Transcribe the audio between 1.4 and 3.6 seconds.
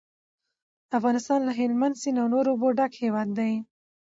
له هلمند سیند او نورو اوبو ډک هیواد دی.